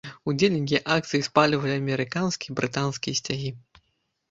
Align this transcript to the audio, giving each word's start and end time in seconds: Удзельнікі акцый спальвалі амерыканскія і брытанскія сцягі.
Удзельнікі 0.31 0.79
акцый 0.95 1.21
спальвалі 1.27 1.77
амерыканскія 1.83 2.51
і 2.55 2.59
брытанскія 2.63 3.13
сцягі. 3.23 3.49